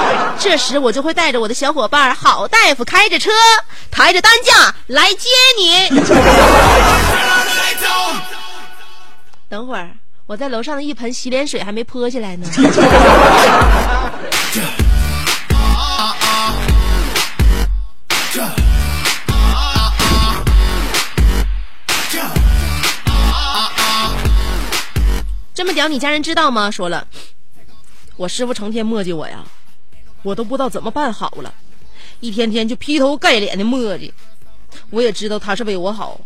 [0.39, 3.31] 这时我就会带着我的小伙伴好大夫开着车，
[3.89, 5.89] 抬着担架来接你。
[9.49, 9.89] 等会儿，
[10.27, 12.47] 我在楼上的一盆洗脸水还没泼下来呢。
[25.65, 26.69] 这么屌，你家人知道吗？
[26.69, 27.07] 说了，
[28.17, 29.43] 我师傅成天磨叽我呀，
[30.21, 31.51] 我都不知道怎么办好了，
[32.19, 34.11] 一天天就劈头盖脸的磨叽。
[34.91, 36.21] 我也知道他是为我好，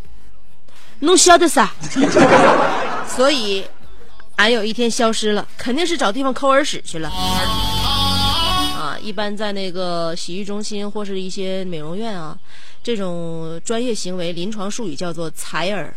[1.00, 1.72] 弄晓得噻。
[3.08, 3.66] 所以，
[4.36, 7.10] 俺有一天消失了，肯定是找地方抠耳屎去了。
[9.00, 12.38] 一般在那个洗浴中心或是一些美容院啊，
[12.84, 15.94] 这种专业行为，临床术语叫做采耳，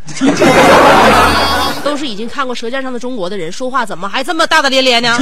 [1.84, 5.18] 都是已经看过《舌尖上的中国》的人，说话怎么还这么大大咧咧呢？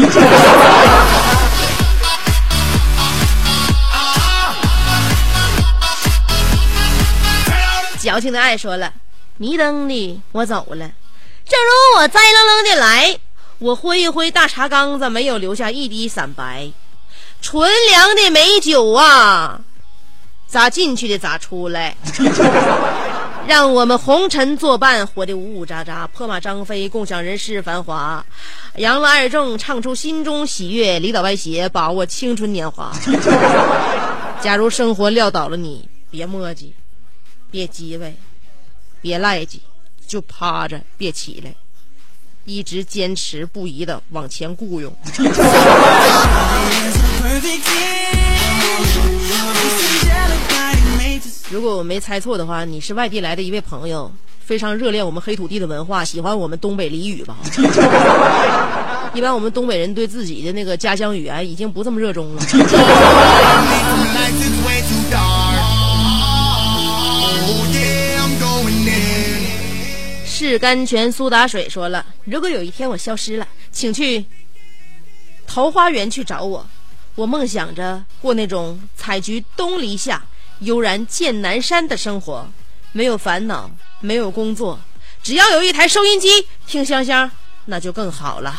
[8.01, 8.91] 矫情的爱说了
[9.37, 10.91] ：“迷瞪的我走了，
[11.47, 13.19] 正如我栽愣愣的来，
[13.59, 16.71] 我挥一挥大茶缸子，没有留下一滴散白。
[17.41, 19.61] 纯良的美酒啊，
[20.47, 21.97] 咋进去的咋出来？
[23.47, 28.25] 让我们红尘作伴，活得呜呜喳喳，破马张飞，共享人世繁华。
[28.77, 32.93] 扬了二正，唱出心中喜悦，离倒歪斜，把握青春年华。
[34.41, 36.71] 假如生活撂倒了你，别磨叽，
[37.51, 38.13] 别叽歪，
[39.01, 39.59] 别赖叽，
[40.07, 41.53] 就趴着，别起来，
[42.45, 44.95] 一直坚持不移的往前雇佣。
[51.51, 54.11] 如果我没猜错的话，你是外地来的一位朋友，
[54.45, 57.37] 非常热恋我们黑土地的文化，喜欢我们东北俚语吧？
[59.15, 62.43] 一般我们东北人对自己的那个家乡语言已经不这么热衷了。
[70.25, 74.25] 是甘泉苏打水说了，如果有一天我消失了，请去
[75.47, 76.65] 桃花源去找我。
[77.17, 80.23] 我梦想着过那种采菊东篱下，
[80.61, 82.49] 悠然见南山的生活，
[82.93, 84.79] 没有烦恼，没有工作，
[85.23, 87.31] 只要有一台收音机听香香，
[87.67, 88.57] 那就更好了。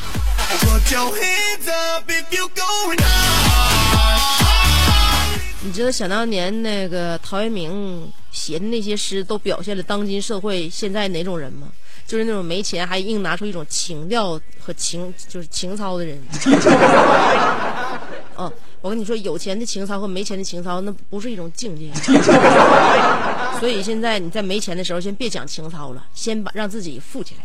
[5.64, 11.68] 你知道想当年那个陶渊明写的那些诗，都表现了当今社会现在哪种人吗？
[12.06, 16.22] 就是那种没钱还硬拿出一种情调和情，就是情操的人。
[18.42, 21.92] 哦，我跟你说，有钱的情操和没钱的情操，那不是一种境界。
[23.60, 27.44] 所以现在你在没钱的时候，先别讲情操了，先把让自己富起来。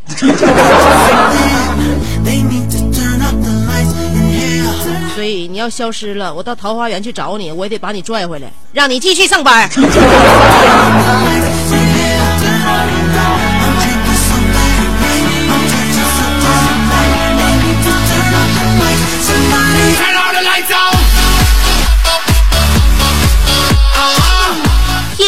[5.14, 9.68] 所以你要消失了，我到桃花源去找你，我也得把你拽回来，让你继续上班。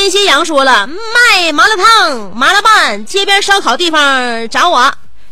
[0.09, 4.91] 天蝎羊说了，卖麻辣烫、麻辣拌、街边烧烤地方找我，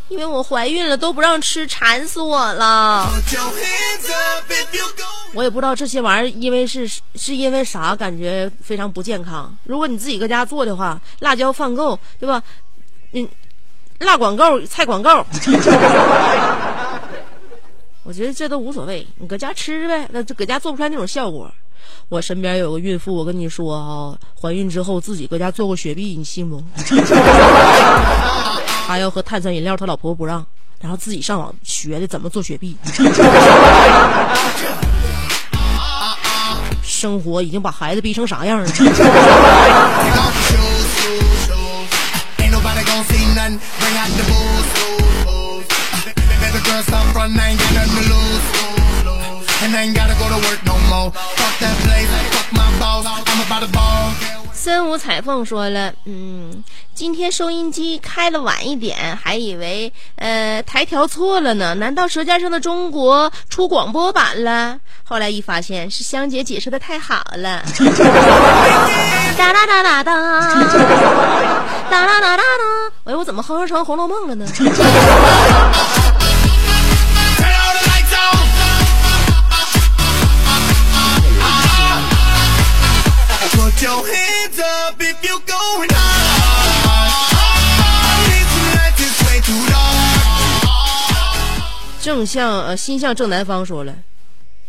[0.09, 3.09] 因为我怀孕了，都不让吃，馋死我了。
[5.33, 9.51] 我也不知道这些玩意儿，因为是是因为啥，感觉非常不健康。
[9.64, 12.43] 如果你自己搁家做的话，辣椒放够，对吧？
[13.12, 13.27] 嗯，
[14.01, 15.24] 辣管够，菜管够。
[18.05, 21.51] 我觉得这都无所谓，你搁家吃呗，那就搁家做不出来那种效果。
[22.09, 26.62] 我身边有个孕妇，我跟你说啊，怀孕之后自己搁家做过雪碧，你信不？
[28.87, 30.47] 还要喝碳酸饮料，他老婆不让，
[30.80, 32.76] 然后自己上网学的怎么做雪碧。
[36.82, 38.68] 生活已经把孩子逼成啥样了？
[54.53, 61.74] 孙五彩凤说了：“嗯，今天收音机开的晚一点，还以为呃台调错了呢。
[61.76, 64.76] 难道《舌尖上的中国》出广播版了？
[65.05, 67.62] 后来一发现是香姐解释的太好了。”
[69.38, 70.12] 哒哒哒哒哒，
[71.88, 72.42] 哒哒哒哒哒。
[73.05, 74.44] 哎，我怎么哼唱成《红楼梦》了呢？
[92.03, 93.92] 正向呃，心向正南方说了，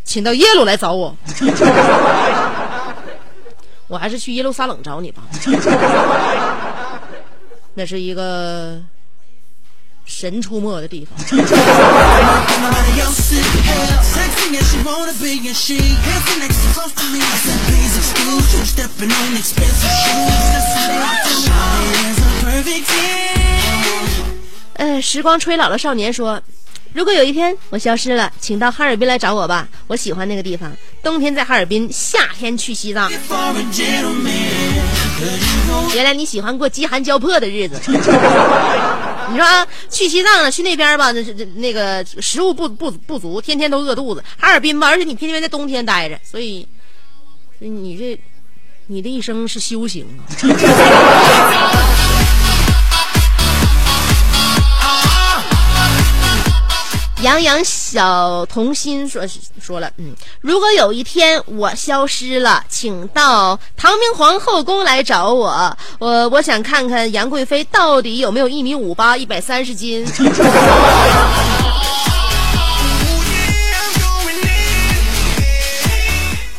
[0.03, 1.15] 请到耶鲁来找我。
[3.87, 5.23] 我还是去耶路撒冷找你吧。
[7.75, 8.81] 那是一个
[10.07, 11.15] 神出没的地方。
[24.77, 26.41] 嗯 时光吹老了少年说
[26.93, 30.71] 如果有一天我消失了请到哈尔滨来找我吧我喜欢那个地方。
[31.03, 33.09] 冬天在哈尔滨夏天去西藏。
[35.95, 37.79] 原来你喜欢过饥寒交迫的日子。
[39.29, 39.45] 你说，
[39.89, 44.23] 去西藏了，去那边吧，那这这那个食物不不不足，天天都饿肚子。
[44.37, 46.67] 哈尔滨吧，而且你天天在冬天待着，所以，
[47.59, 48.19] 所以你这
[48.87, 50.23] 你的一生是修行啊。
[57.27, 59.21] 杨洋小童心说
[59.61, 70.07] 说了，嗯，如果有一天我消失了，请到唐明皇后宫来找我，我我想看看杨贵妃到底有没有一米五八、一百三十斤。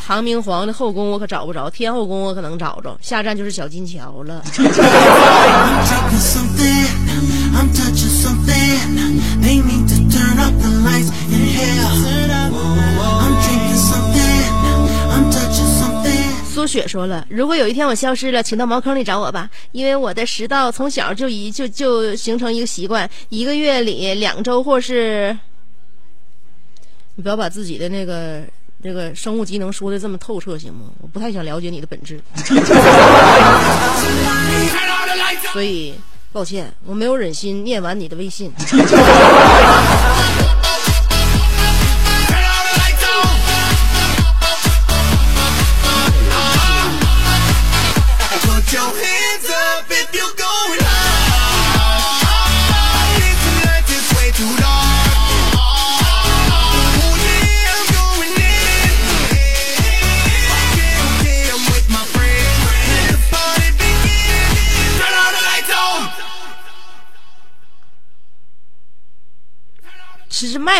[0.06, 4.42] 唐明皇的后宫我可找不着，天后宫我可能找着，下站就是小金桥了。
[16.50, 25.38] 苏雪说了：“如果有一天我消失了，请到茅坑里找我吧，因为我的食道从小就一就就形成一个习惯，一个月里两周或是……
[27.14, 28.42] 你不要把自己的那个
[28.78, 30.86] 那个生物机能说的这么透彻，行吗？
[31.00, 32.20] 我不太想了解你的本质。
[35.52, 35.94] ”所以。
[36.38, 38.52] 抱歉，我没有忍心念完你的微信。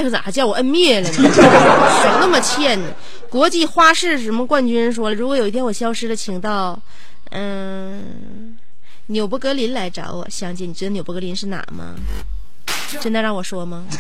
[0.03, 1.15] 克咋还叫我摁灭了呢？
[1.33, 1.43] 手
[2.21, 2.87] 那么欠呢？
[3.29, 6.79] 国际花式什么冠军说了，如果有一天我消失了，请到
[7.31, 8.57] 嗯
[9.07, 10.27] 纽伯格林来找我。
[10.31, 11.95] 香姐，你知道纽伯格林是哪吗？
[13.01, 13.85] 真的让我说吗？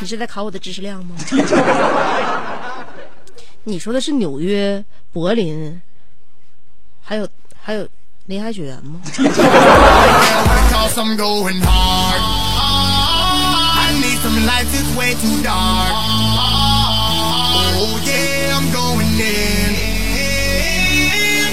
[0.00, 1.14] 你是在考我的知识量吗？
[3.64, 5.80] 你说的是纽约、柏林，
[7.00, 7.28] 还有
[7.60, 7.86] 还有
[8.26, 12.20] 林海雪原吗？cause I'm going hard.
[13.76, 15.92] I need some lights, it's way too dark.
[17.76, 19.76] Oh yeah, I'm going in.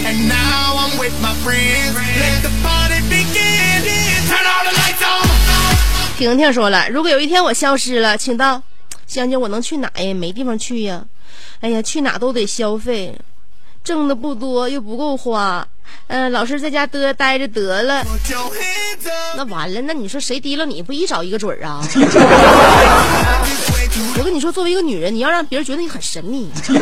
[0.06, 1.94] And now I'm with my friends.
[1.94, 3.84] Let the party begin.
[4.30, 5.28] Turn all the lights on.
[6.18, 8.64] 婷婷说了，如果有一天我消失了，请到
[9.08, 10.14] 香姐，我能去哪呀？
[10.14, 11.04] 没地方去呀。
[11.60, 13.20] 哎呀，去哪都得消费，
[13.84, 15.68] 挣的不多又不够花。
[16.08, 18.04] 嗯、老是在家得待着得了。
[19.36, 21.82] 那完了，那你说谁提了你不一找一个准儿啊？
[24.18, 26.74] 我跟你说，作为一个女人，你要让别人觉得你很神秘，知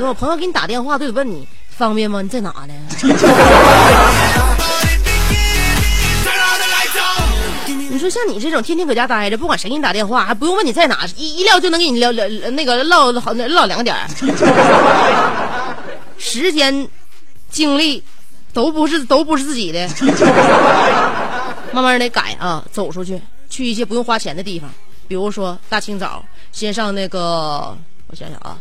[0.00, 0.14] 道吗？
[0.14, 2.22] 朋友给你打电话都得问你方便吗？
[2.22, 2.74] 你在哪呢？
[8.00, 13.96] 说像你这种天天搁家待着，不管谁给你打电话，还不用问你在哪，一一撂就能给你聊聊那个唠好唠两点，
[16.18, 16.88] 时间、
[17.50, 18.02] 精力
[18.52, 19.88] 都不是都不是自己的，
[21.72, 24.68] 慢慢的改啊，走出去，去一些不用花钱的地方，
[25.06, 27.76] 比如说大清早先上那个，
[28.08, 28.58] 我想想啊。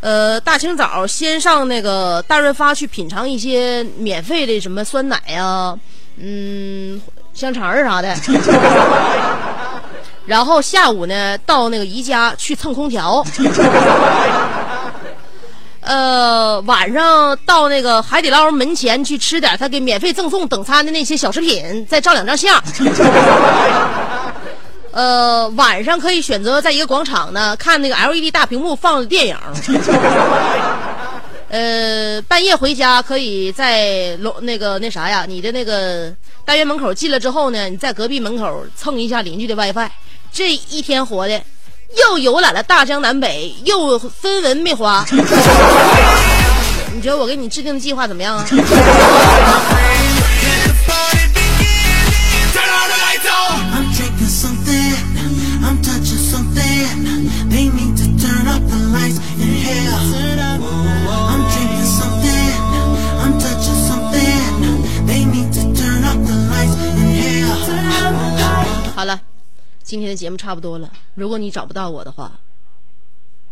[0.00, 5.74] 呃，大清早先上那个大润发去品尝一些免费的什么酸奶呀、
[6.16, 7.00] 嗯，
[7.32, 8.14] 香肠儿啥的。
[10.26, 13.22] 然后下午呢，到那个宜家去蹭空调。
[15.82, 22.58] 呃，晚上到那个海底捞门前去吃点他给免费赠送等餐的那些小食品，再照两张相。
[24.92, 29.36] 呃，晚上可以选择在一个广场呢看那个 LED 大屏幕放的电影。
[31.54, 36.12] 呃，半夜回家可以在楼那个那啥呀，你的那个
[36.44, 39.88] 单元门口进了之后呢，你在隔壁门口蹭一下邻居的 WiFi。
[40.32, 41.40] 这一天活的，
[41.96, 45.06] 又游览了大江南北，又分文没花。
[46.92, 48.44] 你觉得我给你制定的计划怎么样啊？
[69.94, 70.90] 今天的节目差不多了。
[71.14, 72.32] 如果你找不到我的话，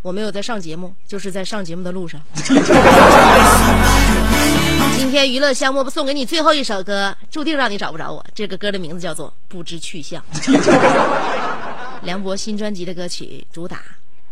[0.03, 2.21] 我没有在上节目，就是在上节目的路上。
[4.99, 8.27] 今天娱乐项目不送给你最后一首歌，注定让你找不着我。
[8.35, 10.21] 这个歌的名字叫做《不知去向》，
[12.03, 13.81] 梁博新专辑的歌曲主打。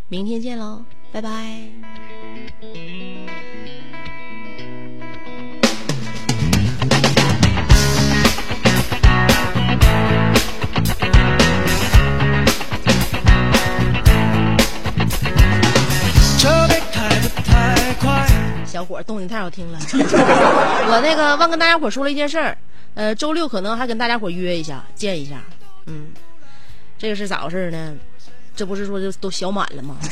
[0.09, 0.83] 明天见喽，
[1.13, 1.61] 拜拜。
[18.81, 19.79] 小伙动静太好听了。
[19.93, 22.57] 我那个忘跟大家伙说了一件事儿，
[22.95, 25.43] 呃，周六可能还跟大家伙约一下，见一下。
[25.85, 26.07] 嗯，
[26.97, 27.95] 这个是咋回事呢？
[28.57, 29.99] 这不是说就都小满了吗？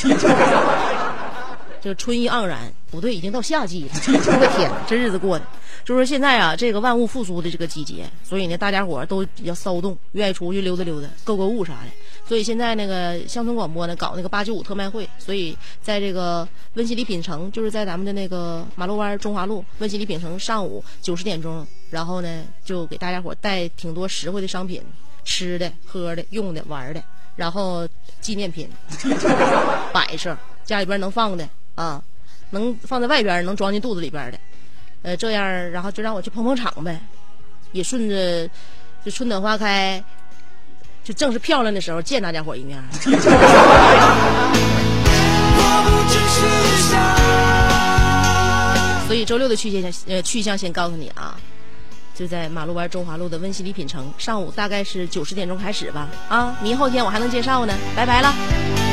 [1.81, 3.91] 这个春意盎然，不对，已经到夏季了。
[4.07, 5.47] 我的天，这日子过的，
[5.83, 11.89] 就说现在啊，这个万物复苏的这个季节，所以呢，大家伙都比较骚动，愿意出去溜达溜达、购购物啥的。
[12.29, 24.83] 所以现在那个乡村广播呢，搞那个八九五特卖会，所以在这个温馨礼品城，就是在咱们的那个马路湾中华路温馨礼品城，上午九十点钟，然后呢，就给大家伙带挺多实惠的商品，
[25.25, 27.03] 吃的、喝的、用的、玩的，
[27.35, 27.89] 然后
[28.21, 28.69] 纪念品、
[29.91, 32.03] 摆设，家里边能放的啊，
[32.51, 34.39] 能放在外边，能装进肚子里边的，
[35.01, 37.01] 呃，这样，然后就让我去捧捧场呗，
[37.73, 38.47] 也顺着
[39.03, 40.05] 就春暖花开。
[41.09, 42.79] 就正是漂亮的时候见大家伙一面。
[49.07, 51.35] 所以周六的去向呃去向先告诉你啊，
[52.15, 58.88] 就在马路湾中华路的温馨礼品城，上午大概是九十点钟开始吧啊，明后天我还能介绍呢，拜拜了。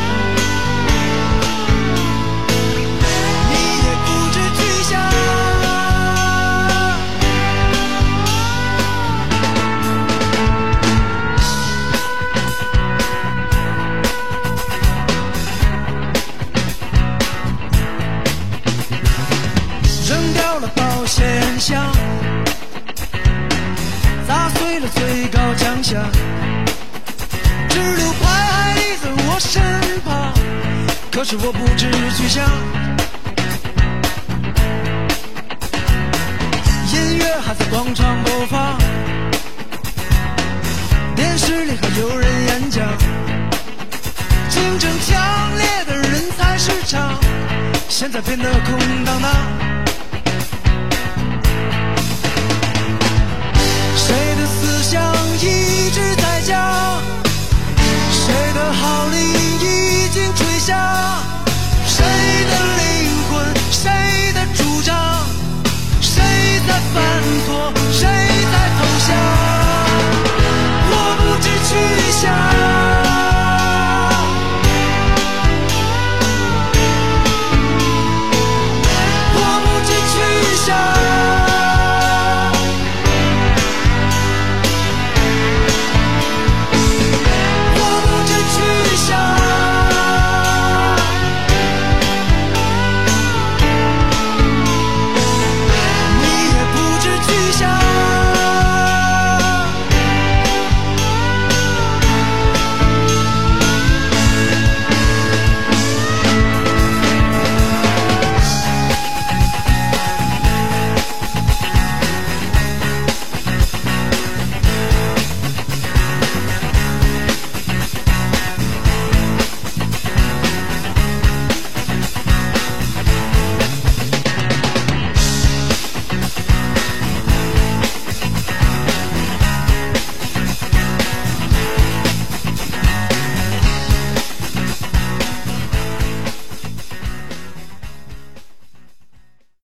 [25.86, 26.02] 下，
[27.70, 29.62] 只留牌还立在我身
[30.04, 30.34] 旁，
[31.12, 32.44] 可是我不知去向。
[36.92, 38.80] 音乐还在广场播放，
[41.16, 42.84] 电视里还有人演讲，
[44.50, 47.20] 竞争强烈的人才市场，
[47.88, 49.55] 现在变得空荡荡。
[60.66, 60.74] 下
[61.86, 62.84] 谁的灵
[63.30, 64.96] 魂谁的主张
[66.02, 66.24] 谁
[66.68, 68.02] 在犯错谁
[68.52, 69.16] 在投降？
[70.90, 71.72] 我不知去
[72.12, 72.55] 向